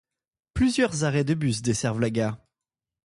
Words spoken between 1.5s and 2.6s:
desservent la gare.